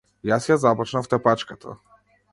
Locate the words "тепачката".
1.13-1.77